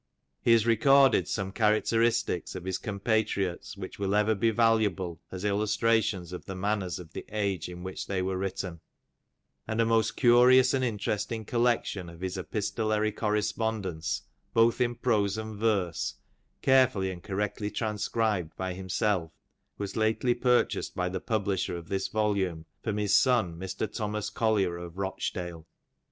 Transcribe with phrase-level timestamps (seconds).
[0.41, 6.33] He has recorded some characteristics of his compatriots which will ever be valuable as illustrations
[6.33, 8.79] of the manners of the age in which they were written;
[9.67, 14.23] and a most curious and interesting collection of his epistolary correspondence
[14.55, 16.15] both in prose and verse,
[16.63, 19.31] carefully and correctly transcribed by himself,
[19.77, 23.85] was lately purchased by the publisher of this volume, from his son Mr.
[23.87, 25.65] Thomas Collier of Eochdale.